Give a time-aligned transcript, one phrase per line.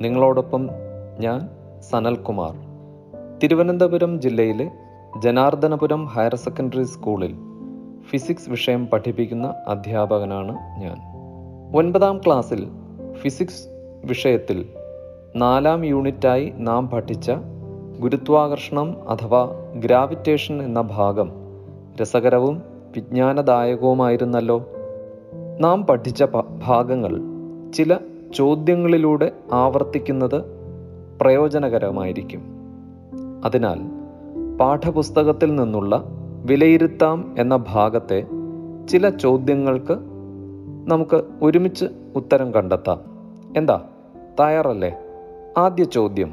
[0.00, 0.68] നിങ്ങളോടൊപ്പം
[1.20, 1.48] ഞാൻ
[1.80, 2.54] സനൽകുമാർ.
[3.38, 4.70] തിരുവനന്തപുരം ജില്ലയിലെ
[5.18, 7.36] ജനാർദ്ദനപുരം ഹയർ സെക്കൻഡറി സ്കൂളിൽ
[8.10, 10.96] ഫിസിക്സ് വിഷയം പഠിപ്പിക്കുന്ന അധ്യാപകനാണ് ഞാൻ.
[11.76, 12.68] ഒൻപതാം ക്ലാസ്സിൽ
[13.12, 13.68] ഫിസിക്സ്
[14.04, 14.66] വിഷയത്തിൽ
[15.36, 17.32] നാലാം യൂണിറ്റായി നാം പഠിച്ച
[18.00, 21.32] ഗുരുത്വാകർഷണം അഥവാ ഗ്രാവിറ്റേഷൻ എന്ന ഭാഗം
[22.02, 22.62] രസകരവും
[22.94, 24.64] വിജ്ഞാനദായകവുമായിരുന്നല്ലോ.
[25.60, 26.24] നാം പഠിച്ച
[26.66, 27.20] ഭാഗങ്ങൾ
[27.72, 27.96] ചില
[28.34, 30.44] ചോദ്യങ്ങളിലൂടെ ആവർത്തിക്കുന്നത്
[31.20, 32.40] പ്രയോജനകരമായിരിക്കും.
[33.44, 33.80] അതിനാൽ
[34.56, 36.04] പാഠപുസ്തകത്തിൽ നിന്നുള്ള
[36.44, 38.26] വിലയിരുത്താം എന്ന ഭാഗത്തെ
[38.88, 39.96] ചില ചോദ്യങ്ങൾക്ക്
[40.86, 41.84] നമുക്ക് ഒരുമിച്ച്
[42.16, 43.00] ഉത്തരം കണ്ടെത്താം.
[43.56, 43.84] എന്താ?
[44.40, 44.96] തയ്യാറല്ലേ?
[45.58, 46.30] ആദ്യ ചോദ്യം.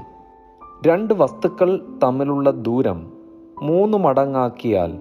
[0.87, 3.13] രണ്ട് വസ്തുക്കൾ തമ്മിലുള്ള ദൂരം
[3.61, 4.99] മൂന്ന് മടങ്ങാക്കിയാൽ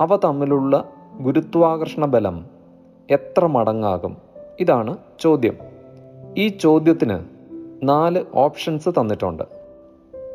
[0.00, 0.84] അവ തമ്മിലുള്ള
[1.20, 2.44] ഗുരുത്വാകർഷണ ബലം
[3.10, 4.16] എത്ര മടങ്ങാകും?
[4.60, 5.73] ഇതാണ് ചോദ്യം.
[6.38, 7.18] ഈ ചോദ്യത്തിന്
[7.82, 9.42] നാല് ഓപ്ഷൻസ് തന്നിട്ടുണ്ട്.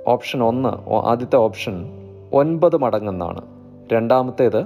[0.08, 1.86] ഓപ്ഷൻ ഒന്ന് ആദ്യത്തെ ഓപ്ഷൻ
[2.34, 3.42] ഒൻപത് മടങ്ങെന്നാണ്.
[3.94, 4.66] രണ്ടാമത്തേത്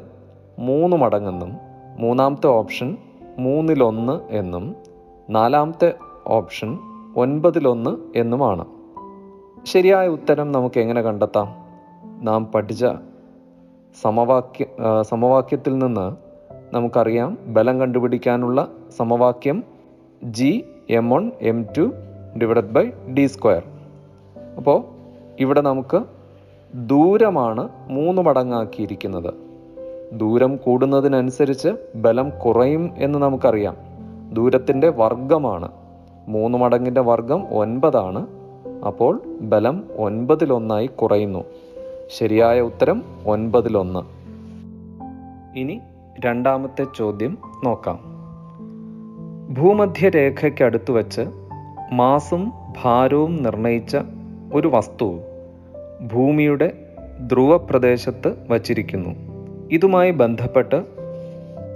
[0.60, 1.54] മൂന്ന് മടങ്ങെന്നും
[2.00, 2.98] മൂന്നാമത്തെ ഓപ്ഷൻ
[3.40, 4.76] മൂന്നിലൊന്ന് എന്നും
[5.30, 5.94] നാലാമത്തെ
[6.28, 6.80] ഓപ്ഷൻ
[7.16, 8.66] ഒൻപതിലൊന്ന് എന്നുമാണ്.
[9.66, 11.56] ശരിയായ ഉത്തരം നമുക്ക് എങ്ങനെ കണ്ടെത്താം?
[12.26, 12.86] നാം പഠിച്ച
[14.02, 14.66] സമവാക്യ
[15.02, 16.16] സമവാക്യത്തിൽ നിന്ന്
[16.76, 19.64] നമുക്കറിയാം ബലം കണ്ടുപിടിക്കാനുള്ള സമവാക്യം
[20.24, 21.92] G M one M two
[22.42, 23.64] divided by D square
[24.58, 24.84] അപ്പോൾ
[25.40, 26.04] ഇവിടെ നമുക്ക്
[26.76, 29.34] ദൂരമാണ് മൂന്ന് മടങ്ങാക്കിയിരിക്കുന്നത്.
[30.14, 33.78] ദൂരം കൂടുന്നതിനനുസരിച്ച് ബലം കുറയും എന്ന് നമുക്കറിയാം.
[34.34, 35.72] ദൂരത്തിന്റെ വർഗമാണ്
[36.28, 38.28] മൂന്ന് മടങ്ങിന്റെ വർഗം ഒൻപതാണ്.
[38.86, 41.44] അപ്പോൾ ബലം ഒൻപതിലൊന്നായി കുറയുന്നു.
[42.08, 44.00] ശരിയായ ഉത്തരം ഒൻപതിലൊന്ന്.
[45.60, 45.80] ഇനി
[46.26, 48.13] രണ്ടാമത്തെ ചോദ്യം നോക്കാം.
[49.50, 51.22] ഭൂമധ്യരേഖയ്ക്കടുത്ത് വച്ച്
[51.92, 53.98] മാസും ഭാരവും നിർണയിച്ച
[54.54, 55.20] ഒരു വസ്തു
[56.14, 56.72] ഭൂമിയുടെ
[57.28, 59.10] ധ്രുവപ്രദേശത്ത് വച്ചിരിക്കുന്നു.
[59.72, 60.84] ഇതുമായി ബന്ധപ്പെട്ട്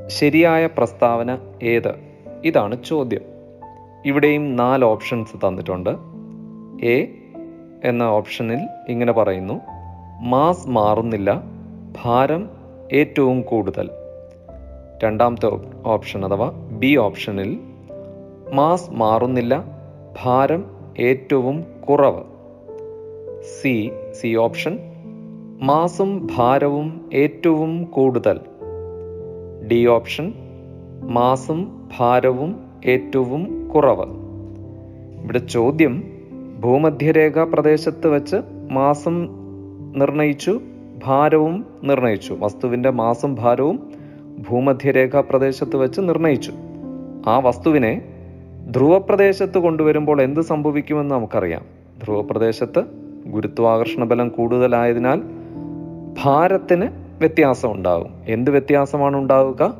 [0.07, 1.95] ശരിയായ പ്രസ്താവന ഏത്?
[2.43, 3.21] ഇതാണ് ചോദ്യം.
[4.05, 5.89] ഇവിടെയും നാല് ഓപ്ഷൻസ് തന്നിട്ടുണ്ട്.
[6.85, 7.07] എ
[7.83, 9.61] എന്ന ഓപ്ഷനിൽ ഇങ്ങനെ പറയുന്നു.
[10.21, 11.43] മാസ് മാറുന്നില്ല.
[12.03, 12.49] ഭാരം
[12.93, 13.89] ഏറ്റവും കൂടുതൽ.
[15.03, 15.49] രണ്ടാമത്തെ
[15.85, 17.59] ഓപ്ഷൻ അഥവാ ബി ഓപ്ഷനിൽ
[18.53, 19.63] മാസ് മാറുന്നില്ല
[20.23, 20.65] ഭാരം
[20.99, 22.23] ഏറ്റവും കുറവ്.
[23.61, 23.91] സി
[24.21, 24.79] സി ഓപ്ഷൻ
[25.61, 28.39] മാസും ഭാരവും ഏറ്റവും കൂടുതൽ.
[29.71, 30.33] ഡി ഓപ്ഷൻ
[31.01, 34.05] മാസും ഭാരവും ഏറ്റവും കുറവ്.
[35.23, 36.03] ഇവിടെ ചോദ്യം
[36.59, 38.35] ഭൂമധ്യരേഖ പ്രദേശത്ത് വെച്ച്
[38.71, 39.29] മാസം
[39.95, 40.61] നിർണയിച്ചു
[41.05, 42.37] ഭാരവും നിർണയിച്ചു.
[42.39, 43.86] വസ്തുവിന്റെ മാസും ഭാരവും
[44.37, 46.53] ഭൂമധ്യരേഖ പ്രദേശത്ത് വെച്ച് നിർണയിച്ചു.
[47.27, 48.01] ആ വസ്തുവിനെ
[48.71, 51.65] ധ്രുവപ്രദേശത്ത് കൊണ്ടുവരുമ്പോൾ എന്ത് സംഭവിക്കുമെന്ന് നമുക്കറിയാം.
[52.03, 52.83] ധ്രുവപ്രദേശത്ത്
[53.25, 55.21] ഗുരുത്വാകർഷണ ബലം കൂടുതലായതിനാൽ
[56.23, 56.87] ഭാരത്തിന്
[57.19, 58.13] വ്യത്യാസം ഉണ്ടാകും.
[58.27, 59.77] എന്ത് വ്യത്യാസമാണ് ഉണ്ടാവുക?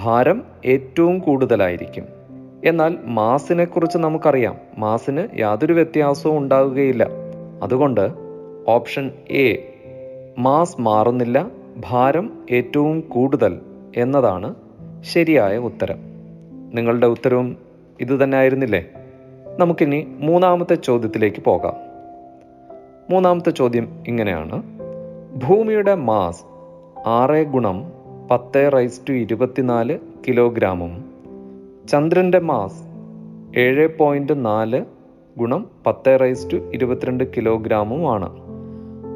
[0.00, 2.04] ഭാരം ഏറ്റവും കൂടുതലായിരിക്കും.
[2.64, 4.56] എന്നാൽ മാസിനെ കുറിച്ച് നമുക്കറിയാം.
[4.78, 7.08] മാസിന് യാതൊരു വ്യത്യാസവും ഉണ്ടാവുകയില്ല
[7.62, 8.10] അതുകൊണ്ട്
[8.68, 9.74] ഓപ്ഷൻ എ
[10.38, 11.50] മാസ് മാറുന്നില്ല
[11.90, 13.60] ഭാരം ഏറ്റവും കൂടുതൽ.
[13.96, 14.54] എന്നതാണ്
[15.00, 15.98] ശരിയായ ഉത്തരം.
[16.74, 17.56] നിങ്ങളുടെ ഉത്തരവും
[18.00, 18.88] ഇതുതന്നെ ആയിരുന്നില്ലേ
[19.58, 21.74] നമുക്കിനി മൂന്നാമത്തെ ചോദ്യത്തിലേക്ക് പോകാം.
[23.10, 24.62] മൂന്നാമത്തെ ചോദ്യം ഇങ്ങനെയാണ്.
[25.46, 26.44] ഭൂമിയുടെ മാസ്
[27.06, 27.92] ആറ് ഗുണം
[28.30, 29.98] പത്ത് റൈസ് ടു ഇരുപത്തിനാല്
[30.28, 31.04] കിലോഗ്രാമും
[31.88, 32.82] ചന്ദ്രന്റെ മാസ്
[33.58, 34.84] ഏഴ് പോയിന്റ് നാല്
[35.38, 38.30] ഗുണം പത്ത് റൈസ് ടു ഇരുപത്തിരണ്ട് കിലോഗ്രാമുമാണ്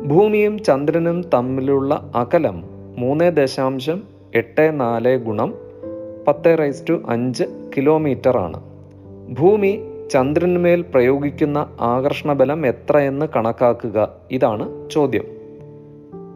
[0.06, 2.64] ഭൂമിയും ചന്ദ്രനും തമ്മിലുള്ള അകലം
[2.98, 5.54] മൂന്ന് ദശാംശം എട്ട് നാല് ഗുണം
[6.28, 7.44] പത്ത് റൈസ് ടു അഞ്ച്
[7.76, 8.60] കിലോമീറ്റർ ആണ്.
[9.38, 9.80] ഭൂമി
[10.12, 14.12] ചന്ദ്രന്മേൽ പ്രയോഗിക്കുന്ന ആകർഷണബലം എത്രയെന്ന് കണക്കാക്കുക?
[14.30, 15.24] ഇതാണ് ചോദ്യം.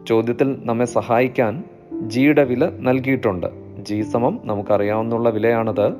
[0.07, 1.63] ചോദ്യത്തിൽ നമ്മെ സഹായിക്കാൻ
[2.01, 3.47] ജിയുടെ വില നൽകിയിട്ടുണ്ട്.
[3.79, 5.93] ജി സമം നമുക്കറിയാവുന്ന വിലയാണത്.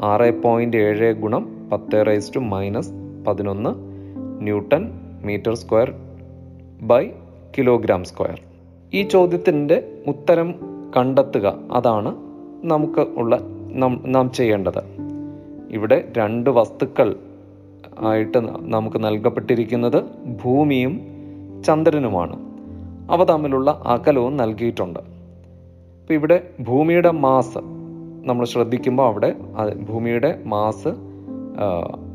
[0.00, 2.90] ആറ് പോയിന്റ് ഏഴ് ഗുണം പത്ത് റൈസ് ടു മൈനസ്
[3.26, 3.70] പതിനൊന്ന്
[4.42, 4.90] newton
[5.24, 5.92] metre square
[6.82, 7.10] by
[7.58, 8.40] kilogram square.
[8.94, 11.58] ഈ ചോദ്യത്തിന്റെ ഉത്തരം കണ്ടെത്തുക.
[11.72, 12.14] അതാണ്
[12.64, 13.38] നമുക്ക് ഉള്ള
[14.06, 14.82] നാം ചെയ്യേണ്ടത്.
[15.70, 17.16] ഇവിടെ രണ്ട് വസ്തുക്കൾ
[17.98, 20.02] ആയിട്ട് നമുക്ക് നൽകപ്പെട്ടിരിക്കുന്നത്
[20.44, 21.00] ഭൂമിയും
[21.66, 22.36] ചന്ദ്രനുമാണ്.
[23.10, 25.00] അവ തമ്മിലുള്ള അകലവും നൽകിയിട്ടുണ്ട്.
[25.00, 27.58] അപ്പോൾ ഇവിടെ ഭൂമിയുടെ മാസ്
[28.24, 29.34] നമ്മൾ ശ്രദ്ധിക്കുമ്പോൾ അവിടെ
[29.88, 30.88] ഭൂമിയുടെ മാസ്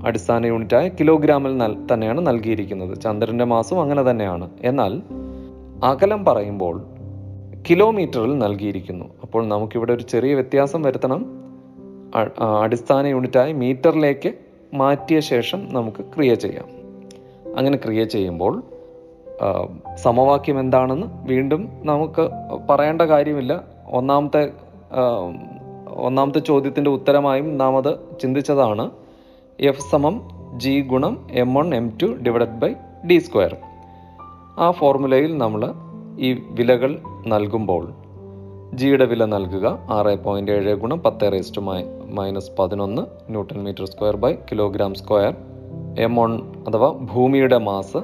[0.06, 3.02] അടിസ്ഥാന യൂണിറ്റായ കിലോഗ്രാമിൽ നൽ തന്നെയാണ് നൽകിയിരിക്കുന്നത്.
[3.02, 4.50] ചന്ദ്രന്റെ മാസും അങ്ങനെ തന്നെയാണ്.
[4.62, 5.02] എന്നാൽ
[5.84, 6.82] അകലം പറയുമ്പോൾ
[7.68, 9.06] കിലോമീറ്ററിൽ നൽകിയിരിക്കുന്നു.
[9.22, 11.22] അപ്പോൾ നമുക്കിവിടെ ഒരു ചെറിയ വ്യത്യാസം വരുത്തണം.
[12.62, 14.34] അടിസ്ഥാന യൂണിറ്റായി മീറ്ററിലേക്ക്
[14.74, 16.68] മാറ്റിയ ശേഷം നമുക്ക് ക്രിയ ചെയ്യാം.
[17.58, 18.64] അങ്ങനെ ക്രിയ ചെയ്യുമ്പോൾ
[19.96, 22.30] സമവാക്യം എന്താണെന്ന് വീണ്ടും നമുക്ക്
[22.70, 23.54] പറയേണ്ട കാര്യമില്ല.
[23.92, 24.52] ഒന്നാമത്തെ
[25.90, 27.92] ഒന്നാമത്തെ ചോദ്യത്തിന്റെ ഉത്തരമായും നാം അത്
[28.22, 28.90] ചിന്തിച്ചതാണ്.
[29.60, 30.16] എഫ് സമം
[30.56, 32.72] ജി ഗുണം M one M two divided by
[33.10, 33.54] D square
[34.60, 35.62] ആ ഫോർമുലയിൽ നമ്മൾ
[36.20, 37.84] ഈ വിലകൾ നൽകുമ്പോൾ
[38.74, 39.68] ജിയുടെ വില നൽകുക.
[39.90, 41.62] ആറ് പോയിന്റ് ഏഴ് ഗുണം പത്ത് റേസ്റ്റ്
[42.12, 45.36] മൈനസ് പതിനൊന്ന് newton metre square by kilogram square
[46.00, 46.32] M one
[46.68, 48.02] അഥവാ ഭൂമിയുടെ മാസ്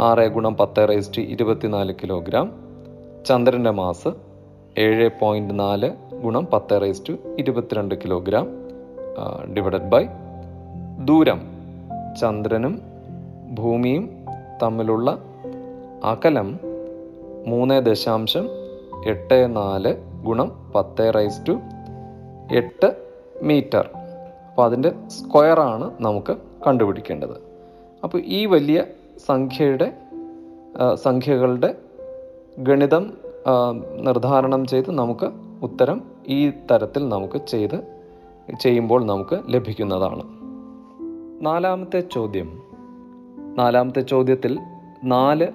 [0.00, 2.52] ആറ് ഗുണം പത്ത് റേസ്റ്റ് ഇരുപത്തിനാല് കിലോഗ്രാം
[3.26, 4.08] ചന്ദ്രന്റെ മാസ്
[4.78, 5.90] ഏഴ് പോയിന്റ് നാല്
[6.22, 8.46] ഗുണം പത്ത് റേസ്റ്റ് ഇരുപത്തിരണ്ട് കിലോഗ്രാം
[9.56, 10.04] ഡിവൈഡഡ് ബൈ
[11.04, 11.40] ദൂരം.
[12.20, 12.80] ചന്ദ്രനും
[13.54, 14.04] ഭൂമിയും
[14.62, 15.18] തമ്മിലുള്ള
[16.04, 16.48] അകലം
[17.48, 18.48] മൂന്ന് ദശാംശം
[19.06, 19.92] എട്ട് നാല്
[20.24, 21.54] ഗുണം പത്ത് റൈസ് ടു
[22.52, 22.88] എട്ട്
[23.42, 23.90] മീറ്റർ.
[24.48, 26.36] അപ്പോൾ അതിന്റെ സ്ക്വയറാണ് നമുക്ക്
[26.66, 27.36] കണ്ടുപിടിക്കേണ്ടത്.
[28.04, 28.84] അപ്പോൾ ഈ വലിയ
[29.28, 29.92] സംഖ്യയുടെ
[30.94, 31.74] സംഖ്യകളുടെ
[32.58, 33.04] ഗണിതം
[34.00, 35.28] നിർദ്ധാരണം ചെയ്ത് നമുക്ക്
[35.62, 37.78] ഉത്തരം ഈ തരത്തിൽ നമുക്ക് ചെയ്ത്
[38.60, 40.24] ചെയ്യുമ്പോൾ നമുക്ക് ലഭിക്കുന്നതാണ്.
[41.46, 42.48] നാലാമത്തെ ചോദ്യം.
[43.56, 44.58] നാലാമത്തെ ചോദ്യത്തിൽ
[45.04, 45.46] നാല്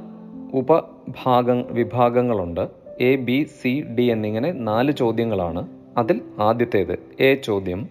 [1.07, 2.67] ഉപഭാഗ വിഭാഗങ്ങളുണ്ട്.
[3.01, 5.67] എ ബി സി ഡി എന്നിങ്ങനെ നാല് ചോദ്യങ്ങളാണ്
[5.97, 7.23] അതിൽ ആദ്യത്തേത്.
[7.23, 7.89] എ ചോദ്യം.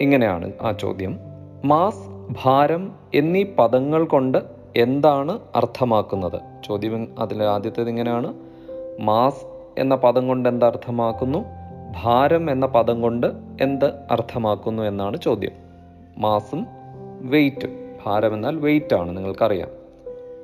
[0.00, 1.18] ഇങ്ങനെയാണ് ആ ചോദ്യം.
[1.64, 4.38] മാസ് ഭാരം എന്നീ പദങ്ങൾ കൊണ്ട്
[4.76, 6.40] എന്താണ് അർത്ഥമാക്കുന്നത്?
[6.64, 8.34] ചോദ്യം അതിൽ ആദ്യത്തേത് ഇങ്ങനെയാണ്.
[9.00, 9.44] മാസ്
[9.78, 11.44] എന്ന പദം കൊണ്ട് എന്ത് അർത്ഥമാക്കുന്നു?
[12.02, 13.26] ഭാരം എന്ന പദം കൊണ്ട്
[13.60, 15.50] എന്ത് അർത്ഥമാക്കുന്നു എന്നാണ് ചോദ്യം.
[16.18, 16.66] മാസും
[17.20, 17.96] വെയിറ്റ്.
[18.06, 19.68] ഭാരം എന്നാൽ വെയിറ്റ് ആണ് നിങ്ങൾക്കറിയാം.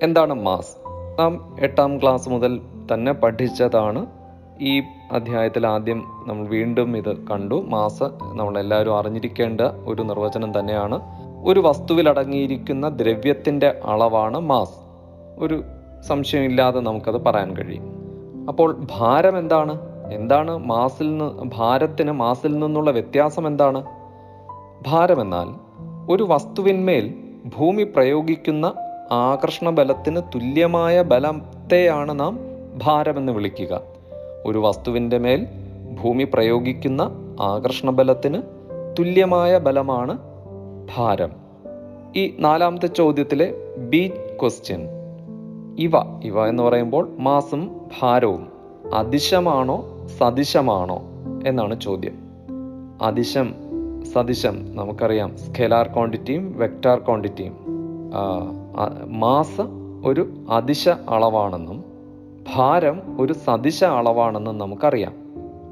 [0.02, 0.79] എന്താണ് മാസ്?
[1.20, 2.60] നാം എട്ടാം ക്ലാസ് മുതൽ
[2.94, 4.06] തന്നെ പഠിച്ചതാണ്.
[4.60, 4.82] ഈ
[5.12, 7.64] അധ്യായത്തിൽ ആദ്യം നമ്മൾ വീണ്ടും ഇത് കണ്ടു.
[7.68, 8.02] മാസ്
[8.34, 11.00] നമ്മളെല്ലാവരും അറിഞ്ഞിരിക്കേണ്ട ഒരു നിർവചനം തന്നെയാണ്.
[11.44, 14.74] ഒരു വസ്തുവിൽ അടങ്ങിയിരിക്കുന്ന ദ്രവ്യത്തിന്റെ അളവാണ് മാസ്.
[15.38, 15.62] ഒരു
[16.08, 17.84] സംശയമില്ലാതെ നമുക്കത് പറയാൻ കഴിയും.
[18.48, 19.78] അപ്പോൾ ഭാരം എന്താണ്?
[20.12, 23.84] എന്താണ് മാസിൽ നിന്ന് ഭാരത്തിന് മാസിൽ നിന്നുള്ള വ്യത്യാസം എന്താണ്?
[24.86, 25.48] ഭാരമെന്നാൽ
[26.12, 27.14] ഒരു വസ്തുവിന്മേൽ
[27.58, 28.74] ഭൂമി പ്രയോഗിക്കുന്ന
[29.12, 32.38] ആകർഷണ ബലത്തിന് തുല്യമായ ബലത്തെയാണ് നാം
[32.82, 33.80] ഭാരമെന്ന് വിളിക്കുക.
[34.46, 35.46] ഒരു വസ്തുവിന്റെ മേൽ
[36.02, 37.10] ഭൂമി പ്രയോഗിക്കുന്ന
[37.40, 38.42] ആകർഷണ ബലത്തിന്
[38.98, 40.18] തുല്യമായ ബലമാണ്
[40.96, 41.30] ഭാരം.
[42.16, 44.88] ഈ നാലാമത്തെ ചോദ്യത്തിലെ ബി ക്വസ്റ്റ്യൻ
[45.78, 45.92] ഇവ
[46.24, 48.48] ഇവ എന്ന് പറയുമ്പോൾ മാസും ഭാരവും.
[48.94, 51.02] അതിശമാണോ സദിശമാണോ
[51.46, 52.18] എന്നാണ് ചോദ്യം.
[53.02, 53.54] അതിശം
[54.12, 55.36] സദിശം നമുക്കറിയാം.
[55.36, 57.80] സ്കെലാർ ക്വാണ്ടിറ്റിയും വെക്ടാർ ക്വാണ്ടിറ്റിയും.
[59.06, 59.60] മാസ്
[60.04, 61.84] ഒരു അതിശ അളവാണെന്നും
[62.56, 65.12] ഭാരം ഒരു സദിശ അളവാണെന്നും നമുക്കറിയാം.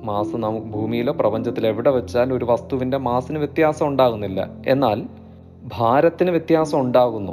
[0.07, 4.49] മാസ് നമുക്ക് ഭൂമിയിലോ പ്രപഞ്ചത്തിലോ എവിടെ വെച്ചാൽ ഒരു വസ്തുവിന്റെ മാസിന് വ്യത്യാസം ഉണ്ടാകുന്നില്ല.
[4.67, 5.03] എന്നാൽ
[5.79, 7.33] ഭാരത്തിന് വ്യത്യാസം ഉണ്ടാകുന്നു.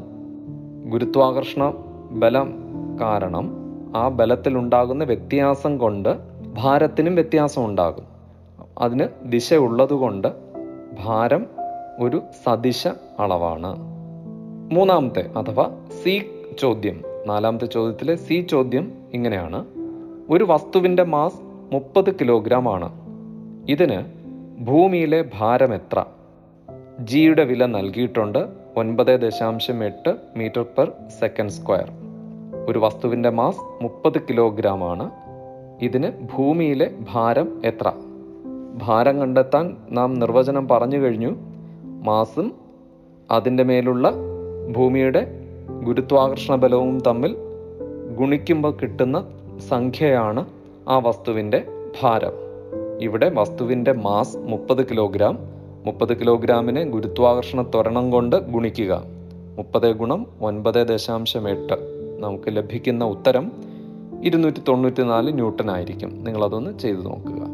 [0.89, 1.74] ഗുരുത്വാകർഷണ
[2.12, 2.53] ബലം
[3.01, 3.51] കാരണം
[3.96, 6.17] ആ ബലത്തിലുണ്ടാകുന്ന വ്യത്യാസം കൊണ്ട്
[6.53, 8.03] ഭാരത്തിനും വ്യത്യാസം ഉണ്ടാകും.
[8.77, 10.27] അതിന് ദിശ ഉള്ളതുകൊണ്ട്
[11.05, 11.46] ഭാരം
[12.00, 12.88] ഒരു സദിശ
[13.20, 13.95] അളവാണ്.
[14.72, 16.29] മൂന്നാമത്തെ അഥവാ സി
[16.60, 17.01] ചോദ്യം.
[17.27, 19.65] നാലാമത്തെ ചോദ്യത്തിലെ സി ചോദ്യം ഇങ്ങനെയാണ്.
[20.29, 21.39] ഒരു വസ്തുവിന്റെ മാസ്
[21.74, 22.91] മുപ്പത് കിലോഗ്രാം ആണ്.
[23.69, 24.03] ഇതിന്
[24.63, 26.03] ഭൂമിയിലെ ഭാരം എത്ര?
[27.00, 31.91] ജിയുടെ വില നൽകിയിട്ടുണ്ട് ഒൻപത് ദശാംശം എട്ട് മീറ്റർ പെർ സെക്കൻഡ് സ്ക്വയർ.
[32.69, 35.12] ഒരു വസ്തുവിന്റെ മാസ് മുപ്പത് കിലോഗ്രാം ആണ്.
[35.81, 37.91] ഇതിന് ഭൂമിയിലെ ഭാരം എത്ര?
[38.74, 41.36] ഭാരം കണ്ടെത്താൻ നാം നിർവചനം പറഞ്ഞു കഴിഞ്ഞു.
[41.84, 42.55] മാസും
[43.31, 44.13] അതിന്റെ മേലുള്ള
[44.72, 45.27] ഭൂമിയുടെ
[45.84, 47.36] ഗുരുത്വാകർഷണ ബലവും തമ്മിൽ
[48.17, 49.25] ഗുണിക്കുമ്പോൾ കിട്ടുന്ന
[49.69, 50.45] സംഖ്യയാണ്
[50.88, 51.63] ആ വസ്തുവിന്റെ
[52.01, 52.31] ഭാരം.
[53.01, 55.39] ഇവിടെ വസ്തുവിന്റെ മാസ് മുപ്പത് കിലോഗ്രാം.
[55.86, 59.03] മുപ്പത് കിലോഗ്രാമിനെ ഗുരുത്വാകർഷണ ത്വരണം കൊണ്ട് ഗുണിക്കുക.
[59.57, 61.74] മുപ്പത് ഗുണം ഒൻപത് ദശാംശം എട്ട്.
[62.19, 63.51] നമുക്ക് ലഭിക്കുന്ന ഉത്തരം
[64.24, 66.24] ഇരുന്നൂറ്റി തൊണ്ണൂറ്റി നാല് ന്യൂട്ടൺ ആയിരിക്കും.
[66.24, 67.48] നിങ്ങളതൊന്ന് ചെയ്തു നോക്കുക.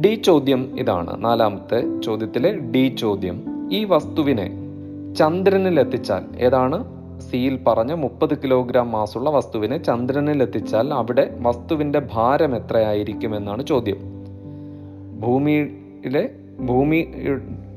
[0.00, 1.24] ഡി ചോദ്യം ഇതാണ്.
[1.24, 3.68] നാലാമത്തെ ചോദ്യത്തിലെ ഡി ചോദ്യം.
[3.72, 4.61] ഈ വസ്തുവിനെ
[5.16, 6.84] ചന്ദ്രനിൽ എത്തിച്ചാൽ ഏതാണ്?
[7.20, 13.96] സിയിൽ പറഞ്ഞ മുപ്പത് കിലോഗ്രാം മാസുള്ള വസ്തുവിനെ ചന്ദ്രനിൽ എത്തിച്ചാൽ അവിടെ വസ്തുവിന്റെ ഭാരം എത്രയായിരിക്കും എന്നാണ് ചോദ്യം.
[15.20, 17.12] ഭൂമിയിലെ ഭൂമി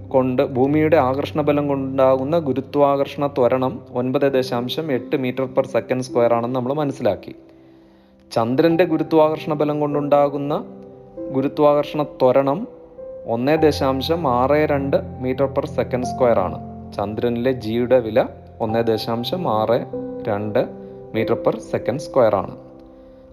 [0.08, 6.74] കൊണ്ട് ഭൂമിയുടെ ആകർഷണബലം കൊണ്ടുണ്ടാകുന്ന ഗുരുത്വാകർഷണ ത്വരണം ഒൻപത് ദശാംശം എട്ട് മീറ്റർ പെർ സെക്കൻഡ് സ്ക്വയർ ആണെന്ന് നമ്മൾ
[6.74, 7.36] മനസ്സിലാക്കി.
[8.32, 10.66] ചന്ദ്രന്റെ ഗുരുത്വാകർഷണ ബലം കൊണ്ടുണ്ടാകുന്ന
[11.34, 12.68] ഗുരുത്വാകർഷണ ത്വരണം
[13.28, 16.75] ഒന്ന് ദശാംശം ആറ് രണ്ട് മീറ്റർ പെർ സെക്കൻഡ് സ്ക്വയർ ആണ്.
[16.96, 18.26] ചന്ദ്രനിലെ ജിയുടെ വില
[18.62, 19.86] ഒന്ന് ദശാംശം ആറ്
[20.28, 20.66] രണ്ട്
[21.16, 22.58] മീറ്റർ പെർ സെക്കൻഡ് സ്ക്വയർ ആണ്.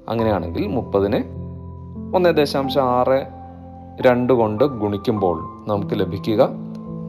[0.08, 1.24] അങ്ങനെയാണെങ്കിൽ മുപ്പതിനെ
[2.14, 3.26] ഒന്ന് ദശാംശം ആറ്
[4.06, 6.50] രണ്ട് കൊണ്ട് ഗുണിക്കുമ്പോൾ നമുക്ക് ലഭിക്കുക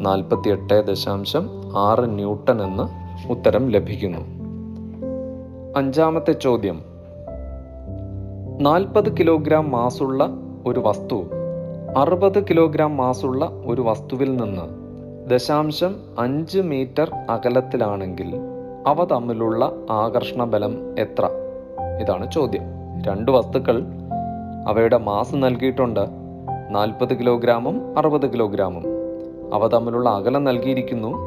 [0.02, 2.84] നാൽപ്പത്തി എട്ട് ദശാംശം ആറ് ന്യൂട്ടൺ എന്ന്
[3.32, 4.20] ഉത്തരം ലഭിക്കുന്നു.
[5.78, 6.84] അഞ്ചാമത്തെ ചോദ്യം.
[8.60, 10.28] നാൽപ്പത് കിലോഗ്രാം മാസുള്ള
[10.68, 11.24] ഒരു വസ്തു
[11.98, 14.83] അറുപത് കിലോഗ്രാം മാസുള്ള ഒരു വസ്തുവിൽ നിന്ന്
[15.28, 18.36] ദശാംശം അഞ്ച് മീറ്റർ അകലത്തിലാണെങ്കിൽ
[18.88, 21.30] അവ തമ്മിലുള്ള ആകർഷണ ബലം എത്ര?
[22.02, 22.62] ഇതാണ് ചോദ്യം.
[23.08, 23.84] രണ്ട് വസ്തുക്കൾ
[24.68, 26.00] അവയുടെ മാസ് നൽകിയിട്ടുണ്ട്.
[26.70, 28.84] നാൽപ്പത് കിലോഗ്രാമും അറുപത് കിലോഗ്രാമും.
[29.54, 31.18] അവ തമ്മിലുള്ള അകലം നൽകിയിരിക്കുന്നു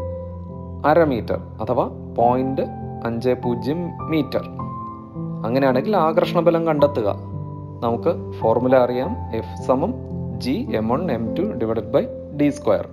[0.86, 2.62] അര മീറ്റർ അഥവാ പോയിന്റ്
[3.04, 4.42] അഞ്ച് പൂജ്യം മീറ്റർ.
[5.46, 7.18] അങ്ങനെയാണെങ്കിൽ ആകർഷണ ബലം കണ്ടെത്തുക.
[7.82, 9.16] നമുക്ക് ഫോർമുല അറിയാം.
[9.36, 9.94] എഫ് സമം
[10.38, 12.06] G M one M two divided by
[12.40, 12.88] D square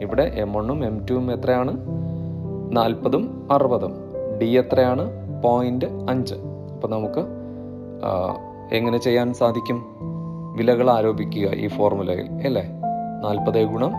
[0.00, 1.72] ഇവിടെ എം വണ്ണും എം ടുവും എത്രയാണ്?
[2.72, 3.92] നാൽപ്പതും അറുപതും.
[4.42, 5.10] ഡി എത്രയാണ്?
[5.42, 6.34] പോയിന്റ് അഞ്ച്.
[6.74, 7.22] അപ്പോൾ നമുക്ക്
[8.72, 9.84] എങ്ങനെ ചെയ്യാൻ സാധിക്കും?
[10.56, 12.62] വിലകൾ ആരോപിക്കുക ഈ ഫോർമുലയിൽ അല്ലേ?
[13.24, 13.92] നാൽപ്പത് ഗുണം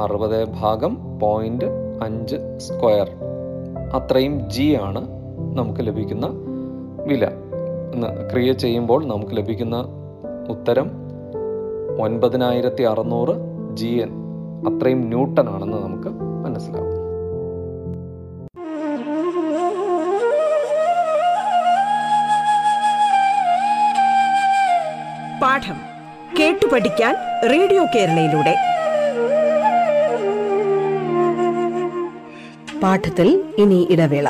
[0.00, 1.64] അറുപത് ഭാഗം പോയിന്റ്
[2.02, 3.10] അഞ്ച് സ്ക്വയർ
[3.94, 5.08] അത്രയും ജി ആണ്
[5.56, 6.26] നമുക്ക് ലഭിക്കുന്ന
[7.06, 7.28] വില.
[8.32, 9.86] ക്രിയ ചെയ്യുമ്പോൾ നമുക്ക് ലഭിക്കുന്ന
[10.50, 10.90] ഉത്തരം
[12.00, 13.34] ഒൻപതിനായിരത്തി അറുന്നൂറ്
[13.74, 14.21] ജി എൻ
[14.66, 16.08] അത്രയും ന്യൂട്ടൺ ആണെന്ന് നമുക്ക്
[16.44, 17.02] മനസ്സിലാവും.
[25.42, 25.74] പാഠം
[26.40, 27.14] കേട്ടു പഠിക്കാൻ
[27.50, 28.54] റേഡിയോ കേരളയിലൂടെ.
[32.82, 34.28] പാഠത്തിൽ ഇനി ഇടവേള.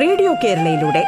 [0.00, 1.04] റേഡിയോ കേരളയിലൂടെ.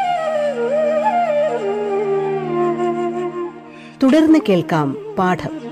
[4.03, 5.67] തുടർന്ന് കേൾക്കാം പാഠം.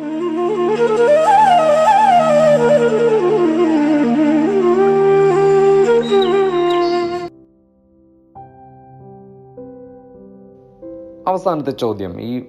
[11.28, 12.20] അവസാനത്തെ ചോദ്യം.
[12.20, 12.44] ഈ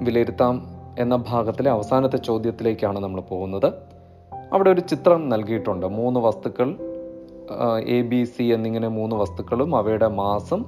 [0.00, 0.66] വിലയിരുത്താം
[0.98, 3.72] എന്ന ഭാഗത്തിലെ അവസാനത്തെ ചോദ്യത്തിലേക്കാണ് നമ്മൾ പോകുന്നത്.
[4.52, 5.86] അവിടെ ഒരു ചിത്രം നൽകിയിട്ടുണ്ട്.
[5.86, 6.91] മൂന്ന് വസ്തുക്കൾ
[7.86, 10.64] എ ബി സി എന്നിങ്ങനെ മൂന്ന് വസ്തുക്കളും അവയുടെ മാസം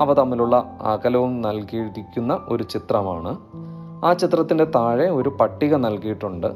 [0.00, 3.38] അവ തമ്മിലുള്ള അകലവും നൽകിയിരിക്കുന്ന ഒരു ചിത്രമാണ്.
[4.04, 6.46] ആ ചിത്രത്തിന്റെ താഴെ ഒരു പട്ടിക നൽകിയിട്ടുണ്ട്.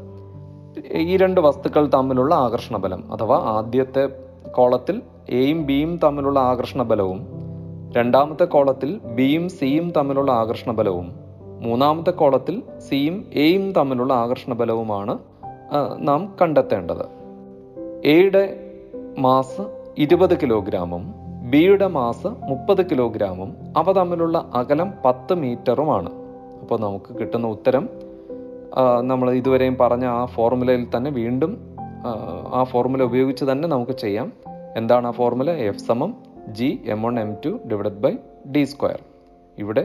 [0.93, 4.09] ഈ രണ്ട് വസ്തുക്കൾ തമ്മിലുള്ള ആകർഷണ ബലം അഥവാ ആദ്യത്തെ
[4.51, 7.27] കോളത്തിൽ എയും ബിയും തമ്മിലുള്ള ആകർഷണ ബലവും
[7.97, 11.13] രണ്ടാമത്തെ കോളത്തിൽ ബിയും സിയും തമ്മിലുള്ള ആകർഷണ ബലവും
[11.63, 15.19] മൂന്നാമത്തെ കോളത്തിൽ സിയും എയും തമ്മിലുള്ള ആകർഷണ ബലവുമാണ്
[15.99, 17.07] നാം കണ്ടെത്തേണ്ടത്.
[18.05, 18.68] എയുടെ
[19.19, 19.63] മാസ്
[19.99, 21.15] ഇരുപത് കിലോഗ്രാമും
[21.51, 26.11] ബിയുടെ മാസ് മുപ്പത് കിലോഗ്രാമും അവ തമ്മിലുള്ള അകലം പത്ത് മീറ്ററുമാണ്.
[26.61, 27.89] അപ്പോൾ നമുക്ക് കിട്ടുന്ന ഉത്തരം
[29.01, 31.53] നമ്മൾ ഇതുവരെയും പറഞ്ഞ ആ ഫോർമുലയിൽ തന്നെ വീണ്ടും
[32.55, 34.33] ആ, ഫോർമുല ഉപയോഗിച്ച് തന്നെ നമുക്ക് ചെയ്യാം.
[34.77, 35.51] എന്താണ് ആ ഫോർമുല?
[35.51, 36.15] എഫ് സമം
[36.49, 38.13] G M one M two divided by
[38.53, 39.01] D square.
[39.59, 39.85] ഇവിടെ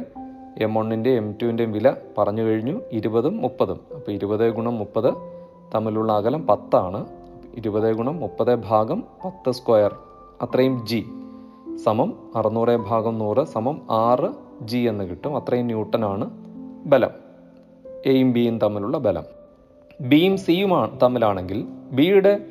[0.57, 3.79] എം വണ്ണിന്റെ എം ടുവിന്റെയും വില പറഞ്ഞു കഴിഞ്ഞു ഇരുപതും മുപ്പതും.
[3.95, 5.13] അപ്പോൾ ഇരുപത് ഗുണം മുപ്പത്
[5.75, 7.05] തമ്മിലുള്ള അകലം പത്താണ്.
[7.53, 9.95] ഇരുപത് ഗുണം മുപ്പത് ഭാഗം പത്ത് സ്ക്വയർ.
[10.41, 11.05] അത്രയും ജി
[11.85, 14.29] സമം അറുന്നൂറ് ഭാഗം നൂറ് സമം ആറ്
[14.61, 15.37] ജി എന്ന് കിട്ടും.
[15.37, 16.29] അത്രയും ന്യൂട്ടനാണ്
[16.85, 17.09] ബലം.
[18.05, 19.23] എയും ബിയും തമ്മിലുള്ള ബലം.
[20.01, 22.45] ബിയും സിയും തമ്മിലാണെങ്കിൽ ബിയുടെ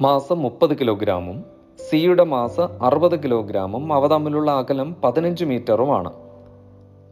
[0.00, 1.44] മാസം മുപ്പത് കിലോഗ്രാമും
[1.90, 6.12] സിയുടെ മാസം അറുപത് കിലോഗ്രാമും അവ തമ്മിലുള്ള അകലം പതിനഞ്ച് മീറ്ററുമാണ്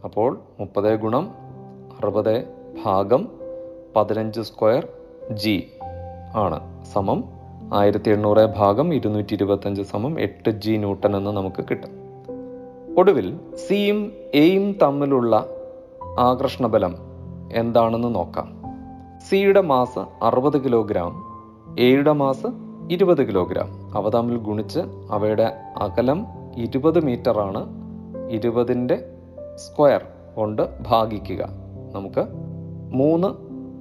[0.04, 1.30] അപ്പോൾ മുപ്പത് ഗുണം
[1.98, 2.44] അറുപത്
[2.84, 3.28] ഭാഗം
[3.96, 4.88] പതിനഞ്ച് സ്ക്വയർ
[5.30, 5.68] ജി
[6.34, 6.73] ആണ്.
[6.94, 7.24] സമം
[7.74, 11.90] ആയിരത്തി എണ്ണൂറ് ഭാഗം ഇരുന്നൂറ്റി ഇരുപത്തഞ്ച് സമം എട്ട് ജി ന്യൂട്ടൺ എന്ന് നമുക്ക് കിട്ടും.
[12.98, 15.46] ഒടുവിൽ സിയും എയും തമ്മിലുള്ള
[16.18, 16.94] ആകർഷണബലം
[17.52, 18.56] എന്താണെന്ന് നോക്കാം.
[19.28, 21.24] സിയുടെ മാസ് അറുപത് കിലോഗ്രാം
[21.78, 22.46] എയുടെ മാസ്
[22.90, 23.96] ഇരുപത് കിലോഗ്രാം.
[23.96, 27.06] അവ തമ്മിൽ ഗുണിച്ച് അവയുടെ അകലം ഇരുപത്
[27.42, 27.68] ആണ്
[28.30, 29.04] ഇരുപതിന്റെ
[29.56, 30.04] സ്ക്വയർ
[30.36, 31.48] കൊണ്ട് ഭാഗിക്കുക.
[31.94, 32.26] നമുക്ക്
[32.94, 33.28] മൂന്ന്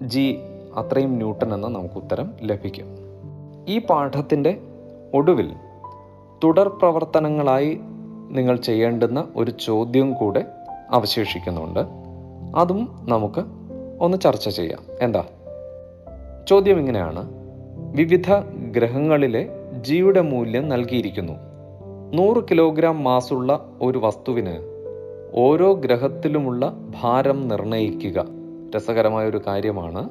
[0.10, 0.38] ജി
[0.76, 3.03] അത്രയും ന്യൂട്ടൺ എന്ന് നമുക്ക് ഉത്തരം ലഭിക്കും.
[3.68, 4.58] ഈ പാഠത്തിന്റെ
[5.14, 5.52] ഒടുവിൽ
[6.44, 7.80] തുടർ പ്രവർത്തനങ്ങളായി
[8.30, 10.46] നിങ്ങൾ ചെയ്യേണ്ടുന്ന ഒരു ചോദ്യം കൂടെ
[10.92, 11.80] അവശേഷിക്കുന്നുണ്ട്.
[12.56, 13.42] അതും നമുക്ക്
[14.00, 14.80] ഒന്ന് ചർച്ച ചെയ്യാം.
[15.02, 15.24] എന്താ?
[16.50, 17.30] ചോദ്യം ഇങ്ങനെയാണ്.
[17.96, 18.34] വിവിധ
[18.72, 19.50] ഗ്രഹങ്ങളിലെ
[19.82, 21.34] ജിയുടെ മൂല്യം നൽകിയിരിക്കുന്നു.
[22.14, 24.58] നൂറ് കിലോഗ്രാം മാസുള്ള ഒരു വസ്തുവിന്
[25.34, 28.26] ഓരോ ഗ്രഹത്തിലുമുള്ള ഭാരം നിർണയിക്കുക
[28.76, 30.10] രസകരമായ ഒരു കാര്യമാണ്.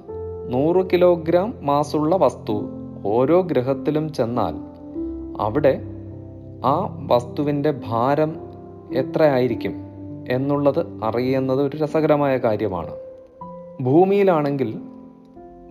[0.48, 2.62] നൂറ് കിലോഗ്രാം മാസുള്ള വസ്തു
[3.06, 4.54] ഓരോ ഗ്രഹത്തിലും ചെന്നാൽ
[5.40, 5.80] അവിടെ
[6.64, 8.36] ആ വസ്തുവിന്റെ ഭാരം
[8.94, 9.74] എത്രയായിരിക്കും
[10.28, 12.90] എന്നുള്ളത് അറിയുന്നത് ഒരു രസകരമായ കാര്യമാണ്.
[13.82, 14.80] ഭൂമിയിലാണെങ്കിൽ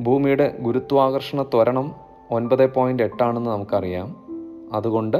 [0.01, 1.91] ഭൂമിയുടെ ഗുരുത്വാകർഷണ ത്വരണം
[2.31, 4.15] ഒൻപത് പോയിന്റ് എട്ടാണെന്ന് നമുക്കറിയാം.
[4.73, 5.17] അതുകൊണ്ട്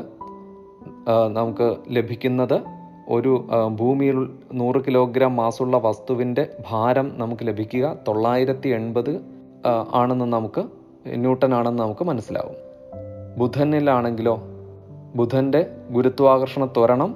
[1.27, 2.61] നമുക്ക് ലഭിക്കുന്നത്
[3.09, 3.47] ഒരു
[3.79, 9.21] ഭൂമിയിൽ നൂറ് കിലോഗ്രാം മാസുള്ള വസ്തുവിന്റെ ഭാരം നമുക്ക് ലഭിക്കുക തൊള്ളായിരത്തി എൺപത്
[9.93, 12.55] ആണെന്ന് നമുക്ക് ന്യൂട്ടൺ ആണെന്ന് നമുക്ക് മനസ്സിലാവും.
[13.37, 14.41] ബുധനിലാണെങ്കിലോ?
[15.15, 17.15] ബുധന്റെ ഗുരുത്വാകർഷണ ത്വരണം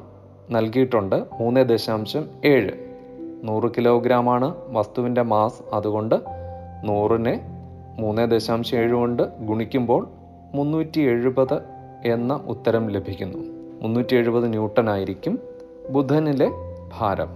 [0.51, 2.71] നൽകിയിട്ടുണ്ട് മൂന്ന് ദശാംശം ഏഴ്.
[3.43, 5.75] നൂറ് കിലോഗ്രാമാണ് വസ്തുവിന്റെ മാസ്.
[5.75, 6.15] അതുകൊണ്ട്
[6.83, 7.41] നൂറിനെ
[7.99, 10.07] മൂന്ന് ദശാംശം ഏഴ് കൊണ്ട് ഗുണിക്കുമ്പോൾ
[10.53, 11.59] മുന്നൂറ്റി എഴുപത്
[12.05, 13.37] എന്ന ഉത്തരം ലഭിക്കുന്നു.
[13.81, 15.39] മുന്നൂറ്റി എഴുപത് ന്യൂട്ടൺ ആയിരിക്കും
[15.89, 16.51] ബുധനിലെ
[16.99, 17.27] ഭാരം.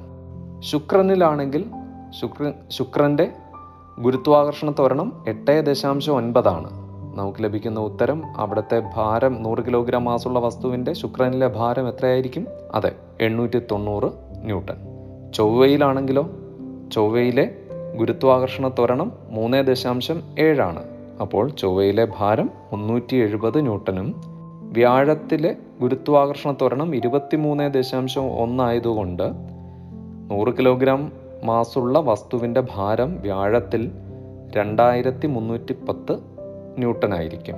[0.59, 1.65] ശുക്രനിലാണെങ്കിൽ
[2.21, 3.31] ശുക്ര ശുക്രന്റെ
[3.99, 6.69] ഗുരുത്വാകർഷണ ത്വരണം എട്ട് ദശാംശം ഒൻപതാണ്.
[7.15, 12.47] നമുക്ക് ലഭിക്കുന്ന ഉത്തരം അവിടുത്തെ ഭാരം നൂറ് കിലോഗ്രാം മാസുള്ള വസ്തുവിന്റെ ശുക്രനിലെ ഭാരം എത്രയായിരിക്കും?
[12.73, 12.91] അതെ
[13.21, 14.11] എണ്ണൂറ്റി തൊണ്ണൂറ്
[14.43, 14.75] ന്യൂട്ടൺ.
[15.33, 16.29] ചൊവ്വയിലാണെങ്കിലോ?
[16.91, 17.55] ചൊവ്വയിലെ
[17.97, 20.83] ഗുരുത്വാകർഷണ ത്വരണം മൂന്ന് ദശാംശം ഏഴാണ്.
[21.21, 24.21] അപ്പോൾ ചൊവ്വയിലെ ഭാരം മുന്നൂറ്റി എഴുപത് ന്യൂട്ടനും
[24.73, 29.23] വ്യാഴത്തിലെ ഗുരുത്വാകർഷണ ത്വരണം ഇരുപത്തിമൂന്ന് ദശാംശം ഒന്നായതുകൊണ്ട്
[30.31, 33.91] നൂറ് കിലോഗ്രാം മാസുള്ള വസ്തുവിന്റെ ഭാരം വ്യാഴത്തിൽ
[34.55, 36.19] രണ്ടായിരത്തി മുന്നൂറ്റി പത്ത്
[36.77, 37.55] ന്യൂട്ടനായിരിക്കും.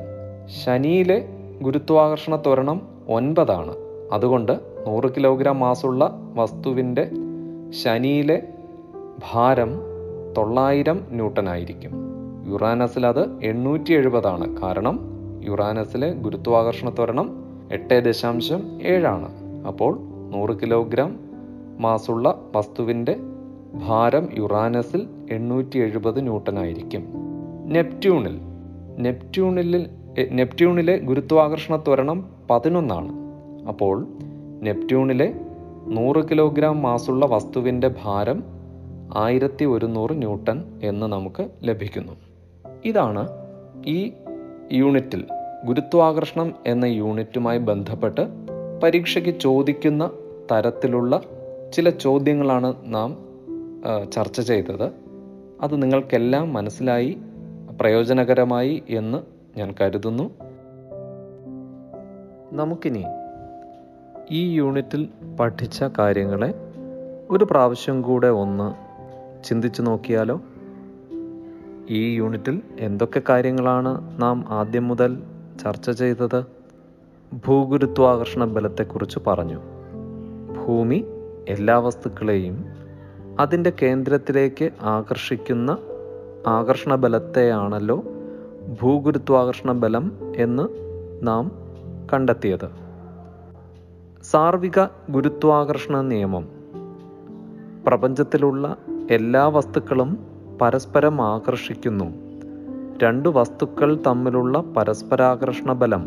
[0.66, 1.28] ശനിയിലെ
[1.62, 3.76] ഗുരുത്വാകർഷണ ത്വരണം ഒൻപതാണ്.
[4.12, 7.12] അതുകൊണ്ട് നൂറ് കിലോഗ്രാം മാസുള്ള വസ്തുവിന്റെ
[7.84, 8.44] ശനിയിലെ
[9.34, 9.80] ഭാരം
[10.38, 11.92] തൊള്ളായിരം ന്യൂട്ടനായിരിക്കും.
[12.52, 15.00] യുറാനസിൽ അത് എണ്ണൂറ്റി എഴുപതാണ് കാരണം
[15.44, 19.30] യുറാനസിലെ ഗുരുത്വാകർഷണ ത്വരണം എട്ട് ദശാംശം ഏഴാണ്.
[19.68, 21.20] അപ്പോൾ നൂറ് കിലോഗ്രാം
[21.80, 23.16] മാസുള്ള വസ്തുവിന്റെ
[23.74, 27.04] ഭാരം യുറാനസിൽ എണ്ണൂറ്റി എഴുപത് ന്യൂട്ടനായിരിക്കും
[27.66, 28.40] നെപ്റ്റ്യൂണിൽ
[29.00, 29.90] നെപ്റ്റ്യൂണിൽ
[30.32, 33.12] നെപ്റ്റ്യൂണിലെ ഗുരുത്വാകർഷണ ത്വരണം പതിനൊന്നാണ്.
[33.68, 34.08] അപ്പോൾ
[34.62, 35.34] നെപ്റ്റ്യൂണിലെ
[35.88, 38.44] നൂറ് കിലോഗ്രാം മാസുള്ള വസ്തുവിന്റെ ഭാരം
[39.16, 42.14] ആയിരത്തി ഒരുന്നൂറ് ന്യൂട്ടൺ എന്ന് നമുക്ക് ലഭിക്കുന്നു.
[42.86, 43.28] ഇതാണ്
[43.88, 44.12] ഈ
[44.74, 45.26] യൂണിറ്റിൽ
[45.66, 48.22] ഗുരുത്വാകർഷണം എന്ന യൂണിറ്റുമായി ബന്ധപ്പെട്ട്
[48.84, 50.12] പരീക്ഷയ്ക്ക് ചോദിക്കുന്ന
[50.52, 51.22] തരത്തിലുള്ള
[51.74, 53.31] ചില ചോദ്യങ്ങളാണ് നാം
[54.12, 54.92] ചർച്ച ചെയ്തത്.
[55.62, 57.18] അത് നിങ്ങൾക്കെല്ലാം മനസ്സിലായി
[57.80, 59.18] പ്രയോജനകരമായി എന്ന്
[59.58, 60.30] ഞാൻ കരുതുന്നു.
[62.52, 63.04] നമുക്കിനി
[64.32, 66.54] ഈ യൂണിറ്റിൽ പഠിച്ച കാര്യങ്ങളെ
[67.30, 68.92] ഒരു പ്രാവശ്യം കൂടെ ഒന്ന്
[69.44, 70.42] ചിന്തിച്ചു നോക്കിയാലോ?
[71.90, 75.24] ഈ യൂണിറ്റിൽ എന്തൊക്കെ കാര്യങ്ങളാണ് നാം ആദ്യം മുതൽ
[75.64, 76.46] ചർച്ച ചെയ്തത്?
[77.48, 79.60] ഭൂഗുരുത്വാകർഷണ ബലത്തെക്കുറിച്ച് പറഞ്ഞു.
[80.58, 81.06] ഭൂമി
[81.48, 82.81] എല്ലാ വസ്തുക്കളെയും
[83.42, 85.78] അതിന്റെ കേന്ദ്രത്തിലേക്ക് ആകർഷിക്കുന്ന
[86.48, 88.04] ആകർഷണ ബലത്തെയാണല്ലോ
[88.82, 90.68] ഭൂഗുരുത്വാകർഷണ ബലം എന്ന്
[91.28, 91.52] നാം
[92.14, 92.70] കണ്ടെത്തിയത്.
[94.24, 96.50] സാർവിക ഗുരുത്വാകർഷണ നിയമം.
[97.88, 98.78] പ്രപഞ്ചത്തിലുള്ള
[99.12, 100.18] എല്ലാ വസ്തുക്കളും
[100.62, 102.06] പരസ്പരം ആകർഷിക്കുന്നു.
[103.04, 106.06] രണ്ട് വസ്തുക്കൾ തമ്മിലുള്ള പരസ്പരാകർഷണ ബലം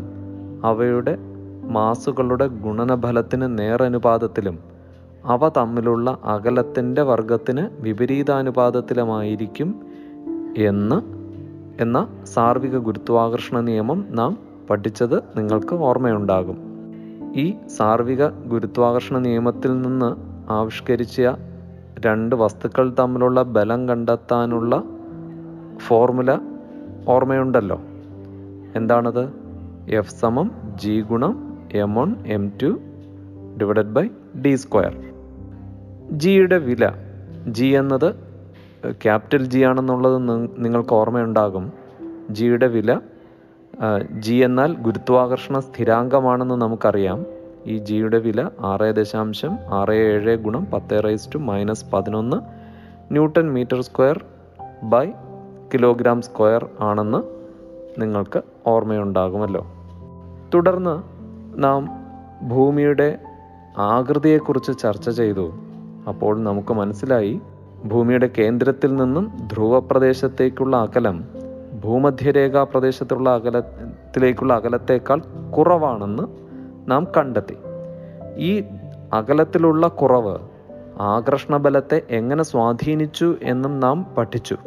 [0.63, 1.17] അവയുടെ
[1.63, 4.74] മാസുകളുടെ ഗുണനഫലത്തിന് നേരനുപാതത്തിലും
[5.25, 9.81] അവ തമ്മിലുള്ള അകലത്തിന്റെ വർഗത്തിന് വിപരീതാനുപാതത്തിലുമായിരിക്കും
[10.57, 11.15] എന്ന്
[11.81, 14.37] എന്ന സാർവിക ഗുരുത്വാകർഷണ നിയമം നാം
[14.69, 16.57] പഠിച്ചത് നിങ്ങൾക്ക് ഓർമ്മയുണ്ടാകും.
[17.35, 20.15] ഈ സാർവിക ഗുരുത്വാകർഷണ നിയമത്തിൽ നിന്ന്
[20.51, 21.21] ആവിഷ്കരിച്ച
[22.05, 24.83] രണ്ട് വസ്തുക്കൾ തമ്മിലുള്ള ബലം കണ്ടെത്താനുള്ള
[25.77, 26.39] ഫോർമുല
[27.07, 27.81] ഓർമ്മയുണ്ടല്ലോ.
[28.75, 29.29] എന്താണത്?
[29.89, 32.79] എഫ് സമം ജി ഗുണം M one M two
[33.61, 34.09] divided by
[34.45, 35.04] D square
[36.11, 36.91] ജിയുടെ വില.
[37.47, 38.15] ജി എന്നത്
[38.91, 40.17] ക്യാപിറ്റൽ ജി ആണെന്നുള്ളത്
[40.57, 41.73] നിങ്ങൾക്ക് ഓർമ്മയുണ്ടാകും.
[42.29, 42.99] ജിയുടെ വില
[44.11, 47.25] ജി എന്നാൽ ഗുരുത്വാകർഷണ സ്ഥിരാങ്കമാണെന്ന് നമുക്കറിയാം.
[47.65, 52.37] ഈ ജിയുടെ വില ആറ് ദശാംശം ആറ് ഏഴ് ഗുണം പത്ത് റൈസ് ടു മൈനസ് പതിനൊന്ന്
[53.11, 54.25] newton metre square
[54.83, 55.11] by
[55.73, 57.23] kilogram square ആണെന്ന്
[58.01, 59.65] നിങ്ങൾക്ക് ഓർമ്മയുണ്ടാകുമല്ലോ.
[60.53, 61.03] തുടർന്ന്
[61.63, 61.89] നാം
[62.49, 63.17] ഭൂമിയുടെ
[63.77, 65.64] ആകൃതിയെക്കുറിച്ച് ചർച്ച ചെയ്തു.
[66.07, 67.41] അപ്പോൾ നമുക്ക് മനസ്സിലായി
[67.85, 71.23] ഭൂമിയുടെ കേന്ദ്രത്തിൽ നിന്നും ധ്രുവപ്രദേശത്തേക്കുള്ള അകലം
[71.83, 75.21] ഭൂമധ്യരേഖാ പ്രദേശത്തുള്ള അകലത്തിലേക്കുള്ള അകലത്തേക്കാൾ
[75.57, 76.23] കുറവാണെന്ന്
[76.91, 77.57] നാം കണ്ടെത്തി.
[78.37, 78.63] ഈ
[79.13, 80.37] അകലത്തിലുള്ള കുറവ്
[80.99, 84.57] ആകർഷണബലത്തെ എങ്ങനെ സ്വാധീനിച്ചു എന്നും നാം പഠിച്ചു.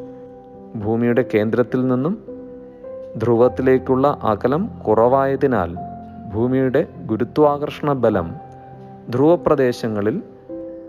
[0.76, 2.18] ഭൂമിയുടെ കേന്ദ്രത്തിൽ നിന്നും
[3.16, 5.76] ധ്രുവത്തിലേക്കുള്ള അകലം കുറവായതിനാൽ
[6.34, 8.34] ഭൂമിയുടെ ഗുരുത്വാകർഷണ ബലം
[9.10, 10.22] ധ്രുവപ്രദേശങ്ങളിൽ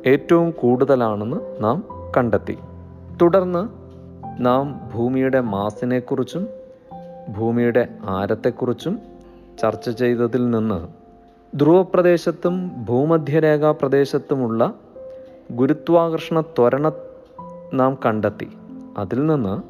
[0.05, 1.83] ഏറ്റവും കൂടുതലാണെന്ന് നാം
[2.17, 2.57] കണ്ടെത്തി.
[3.21, 3.69] തുടർന്ന്
[4.45, 6.47] നാം ഭൂമിയുടെ മാസിനെക്കുറിച്ചും
[7.37, 8.99] ഭൂമിയുടെ ആരത്തെക്കുറിച്ചും
[9.61, 10.87] ചർച്ച ചെയ്തതിൽ നിന്ന്
[11.57, 14.73] ധ്രുവപ്രദേശത്തും ഭൂമധ്യരേഖാ പ്രദേശത്തുമുള്ള
[15.51, 16.91] ഗുരുത്വാകർഷണ ത്വരണ
[17.73, 18.49] നാം കണ്ടെത്തി.
[18.97, 19.61] അതിൽ നിന്ന്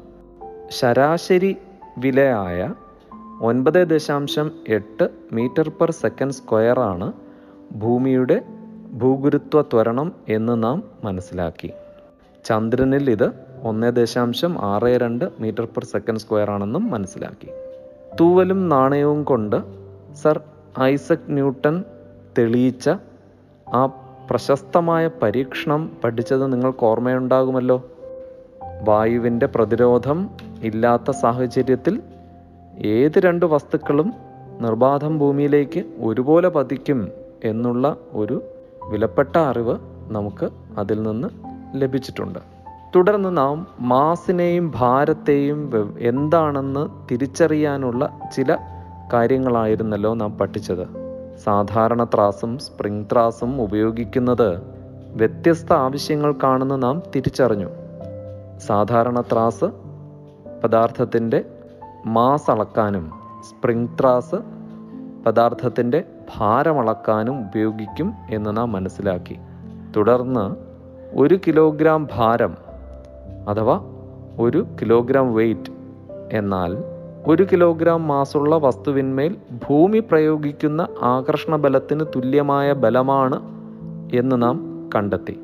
[0.72, 1.56] ശരാശരി
[1.98, 2.74] വിലയായ
[3.42, 7.12] ഒൻപത് ദശാംശം എട്ട് മീറ്റർ പെർ സെക്കൻഡ് സ്ക്വയറാണ്
[7.72, 8.59] ഭൂമിയുടെ
[8.92, 11.72] ഭൂഗുരുത്വ ത്വരണം എന്ന് നാം മനസ്സിലാക്കി.
[12.44, 17.48] ചന്ദ്രനിൽ ഇത് ഒന്ന് ദശാംശം ആറ് രണ്ട് മീറ്റർ പെർ സെക്കൻഡ് സ്ക്വയർ ആണെന്നും മനസ്സിലാക്കി.
[18.20, 19.56] തൂവലും നാണയവും കൊണ്ട്
[20.22, 20.40] സർ
[20.80, 21.84] ഐസക് ന്യൂട്ടൺ
[22.38, 22.90] തെളിയിച്ച
[23.74, 23.86] ആ
[24.30, 27.84] പ്രശസ്തമായ പരീക്ഷണം പഠിച്ചത് നിങ്ങൾക്ക് ഓർമ്മയുണ്ടാകുമല്ലോ?
[28.82, 30.30] വായുവിന്റെ പ്രതിരോധം
[30.62, 32.02] ഇല്ലാത്ത സാഹചര്യത്തിൽ
[32.78, 34.12] ഏത് രണ്ട് വസ്തുക്കളും
[34.60, 37.08] നിർബാധം ഭൂമിയിലേക്ക് ഒരുപോലെ പതിക്കും
[37.44, 38.42] എന്നുള്ള ഒരു
[38.90, 41.28] വിലപ്പെട്ട അറിവ് നമുക്ക് അതിൽ നിന്ന്
[41.74, 42.38] ലഭിച്ചിട്ടുണ്ട്.
[42.96, 45.60] തുടർന്ന് നാം മാസിനെയും ഭാരത്തെയും
[46.00, 48.56] എന്താണെന്ന് തിരിച്ചറിയാനുള്ള ചില
[49.12, 50.86] കാര്യങ്ങളായിരുന്നല്ലോ നാം പഠിച്ചത്.
[51.44, 54.62] സാധാരണ ത്രാസും സ്പ്രിംഗ് ത്രാസും ഉപയോഗിക്കുന്നത്
[55.14, 57.68] വ്യത്യസ്ത ആവശ്യങ്ങൾക്കാണെന്ന് നാം തിരിച്ചറിഞ്ഞു.
[58.58, 59.64] സാധാരണ ത്രാസ്
[60.64, 61.44] പദാർത്ഥത്തിന്റെ
[62.06, 63.10] മാസ് അളക്കാനും
[63.48, 64.34] സ്പ്രിംഗ് ത്രാസ്
[65.26, 66.04] പദാർത്ഥത്തിന്റെ
[66.36, 69.36] ഭാരം അളക്കാനും ഉപയോഗിക്കും എന്ന് നാം മനസ്സിലാക്കി.
[69.96, 70.56] തുടർന്ന്
[71.16, 72.54] ഒരു കിലോഗ്രാം ഭാരം
[73.48, 73.80] അഥവാ
[74.40, 75.72] ഒരു കിലോഗ്രാം വെയിറ്റ്
[76.32, 76.76] എന്നാൽ
[77.26, 79.36] ഒരു കിലോഗ്രാം മാസുള്ള വസ്തുവിന്മേൽ
[79.68, 83.40] ഭൂമി പ്രയോഗിക്കുന്ന ആകർഷണ ബലത്തിന് തുല്യമായ ബലമാണ്
[84.16, 85.40] എന്ന് നാം കണ്ടെത്തി.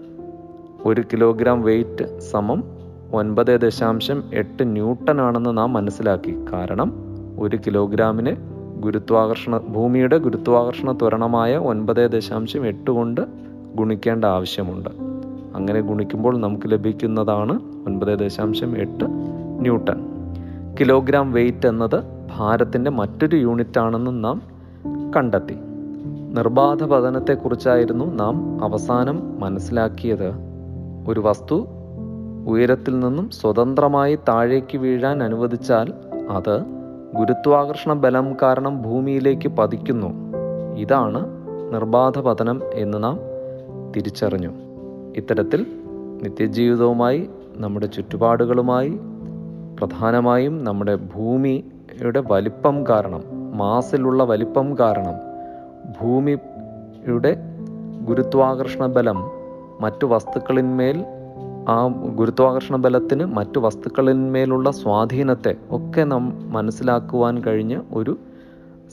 [0.85, 2.65] ഒരു കിലോഗ്രാം വെയിറ്റ് സമം
[3.13, 6.45] ഒൻപത് ദശാംശം എട്ട് ന്യൂട്ടൺ ആണെന്ന് നാം മനസ്സിലാക്കി.
[6.53, 6.93] കാരണം
[7.41, 8.56] ഒരു കിലോഗ്രാമിന്
[8.87, 13.21] ഗുരുത്വാകർഷണ ഭൂമിയുടെ ഗുരുത്വാകർഷണ ത്വരണമായ ഒൻപത് ദശാംശം എട്ട് കൊണ്ട്
[13.75, 14.89] ഗുണിക്കേണ്ട ആവശ്യമുണ്ട്.
[15.55, 19.05] അങ്ങനെ ഗുണിക്കുമ്പോൾ നമുക്ക് ലഭിക്കുന്നതാണ് ഒൻപത് ദശാംശം എട്ട്
[19.61, 20.01] ന്യൂട്ടൺ.
[20.81, 22.03] കിലോഗ്രാം വെയിറ്റ് എന്നത്
[22.37, 24.43] ഭാരത്തിന്റെ മറ്റൊരു യൂണിറ്റ് ആണെന്നും നാം
[25.17, 25.55] കണ്ടെത്തി.
[26.33, 30.33] നിർബാധ പതനത്തെക്കുറിച്ചായിരുന്നു നാം അവസാനം മനസ്സിലാക്കിയത്.
[31.09, 31.67] ഒരു വസ്തു
[32.49, 35.93] ഉയരത്തിൽ നിന്നും സ്വതന്ത്രമായി താഴേക്ക് വീഴാൻ അനുവദിച്ചാൽ
[36.31, 36.76] അത്
[37.15, 40.07] ഗുരുത്വാകർഷണ ബലം കാരണം ഭൂമിയിലേക്ക് പതിക്കുന്നു.
[40.77, 41.27] ഇതാണ്
[41.75, 43.21] നിർബാധ പതനം എന്ന് നാം
[43.97, 44.51] തിരിച്ചറിഞ്ഞു.
[45.17, 45.67] ഇത്തരത്തിൽ
[46.23, 48.99] നിത്യജീവിതവുമായി നമ്മുടെ ചുറ്റുപാടുകളുമായി
[49.79, 53.23] പ്രധാനമായും നമ്മുടെ ഭൂമിയുടെ വലിപ്പം കാരണം
[53.59, 55.15] മാസിലുള്ള വലിപ്പം കാരണം
[56.03, 57.37] ഭൂമിയുടെ
[58.05, 59.31] ഗുരുത്വാകർഷണ ബലം
[59.81, 61.05] മറ്റു വസ്തുക്കളിന്മേൽ
[61.69, 68.19] ആ ഗുരുത്വാകർഷണ ബലത്തിന് മറ്റു വസ്തുക്കളിന്മേലുള്ള സ്വാധീനത്തെ ഒക്കെ നാം മനസ്സിലാക്കുവാൻ കഴിഞ്ഞ ഒരു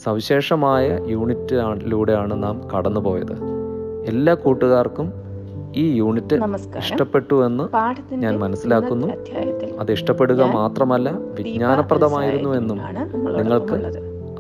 [0.04, 3.36] സവിശേഷമായ യൂണിറ്റിലൂടെയാണ് നാം കടന്നുപോയത്
[4.08, 5.14] എല്ലാ കൂട്ടുകാർക്കും
[5.76, 6.36] ഈ യൂണിറ്റ്
[6.78, 7.64] ഇഷ്ടപ്പെട്ടു എന്ന്
[8.16, 9.08] ഞാൻ മനസ്സിലാക്കുന്നു.
[9.80, 12.78] അത് ഇഷ്ടപ്പെടുക മാത്രമല്ല വിജ്ഞാനപ്രദമായിരുന്നു എന്നും
[13.38, 13.76] നിങ്ങൾക്ക്.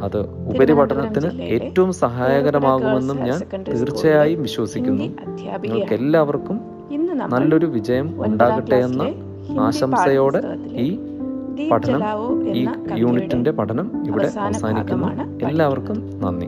[0.01, 0.17] അത്
[0.49, 3.39] ഉപരിപഠനത്തിന് ഏറ്റവും സഹായകരമാകുമെന്നും ഞാൻ
[3.79, 5.03] തീർച്ചയായും വിശ്വസിക്കുന്നു
[5.63, 9.03] നിങ്ങൾക്ക് എല്ലാവർക്കും ഇന്ന് നല്ലൊരു വിജയം ഉണ്ടാകട്ടെ എന്ന
[9.59, 10.99] ആശംസയോടെ ഈ
[11.71, 12.03] പഠനം
[12.47, 15.07] ഈ എന്ന യൂണിറ്റിന്റെ പഠനം ഇവിടെ അവസാനിക്കുന്നു.
[15.47, 16.45] എല്ലാവർക്കും നന്ദി.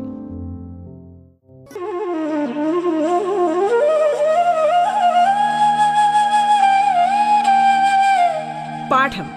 [8.91, 9.27] പാഠം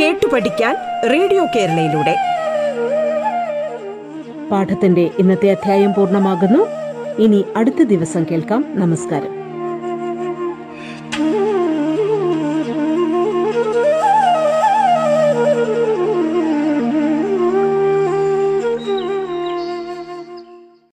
[0.00, 0.76] കേട്ടു പഠിക്കാൻ
[1.12, 2.16] റേഡിയോ കേരളയിലൂടെ.
[4.50, 6.66] പാഠത്തിന്റെ ഇന്നത്തെ അധ്യായം പൂർണമാകുന്നു.
[7.22, 8.64] ഇനി അടുത്ത ദിവസം കേൾക്കാം.
[8.68, 9.45] നമസ്കാരം.